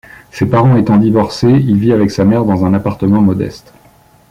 [0.31, 3.71] Ses parents étant divorcé, il vit avec sa mère dans un appartement modeste.